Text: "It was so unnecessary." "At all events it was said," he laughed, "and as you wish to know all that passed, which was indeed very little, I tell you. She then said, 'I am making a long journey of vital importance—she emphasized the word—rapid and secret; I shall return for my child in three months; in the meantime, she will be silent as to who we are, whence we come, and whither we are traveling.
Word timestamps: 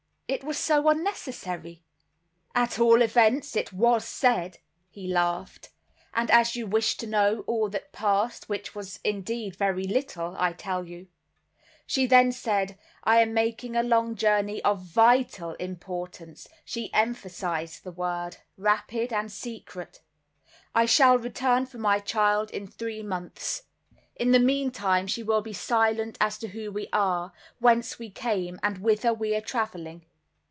"It 0.31 0.45
was 0.45 0.57
so 0.57 0.87
unnecessary." 0.87 1.83
"At 2.55 2.79
all 2.79 3.01
events 3.01 3.53
it 3.57 3.73
was 3.73 4.05
said," 4.07 4.59
he 4.89 5.05
laughed, 5.05 5.71
"and 6.13 6.31
as 6.31 6.55
you 6.55 6.67
wish 6.67 6.95
to 6.97 7.05
know 7.07 7.41
all 7.47 7.67
that 7.67 7.91
passed, 7.91 8.47
which 8.47 8.73
was 8.73 9.01
indeed 9.03 9.57
very 9.57 9.83
little, 9.83 10.33
I 10.39 10.53
tell 10.53 10.87
you. 10.87 11.07
She 11.85 12.07
then 12.07 12.31
said, 12.31 12.79
'I 13.03 13.23
am 13.23 13.33
making 13.33 13.75
a 13.75 13.83
long 13.83 14.15
journey 14.15 14.63
of 14.63 14.79
vital 14.81 15.51
importance—she 15.55 16.93
emphasized 16.93 17.83
the 17.83 17.91
word—rapid 17.91 19.11
and 19.11 19.29
secret; 19.29 19.99
I 20.73 20.85
shall 20.85 21.17
return 21.17 21.65
for 21.65 21.77
my 21.77 21.99
child 21.99 22.51
in 22.51 22.67
three 22.67 23.03
months; 23.03 23.63
in 24.15 24.31
the 24.31 24.39
meantime, 24.39 25.07
she 25.07 25.23
will 25.23 25.41
be 25.41 25.51
silent 25.51 26.17
as 26.21 26.37
to 26.37 26.47
who 26.47 26.71
we 26.71 26.87
are, 26.93 27.33
whence 27.59 27.99
we 27.99 28.09
come, 28.09 28.61
and 28.63 28.77
whither 28.77 29.13
we 29.13 29.35
are 29.35 29.41
traveling. 29.41 30.05